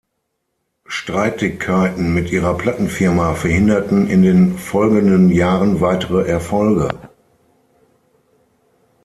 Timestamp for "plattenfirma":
2.57-3.35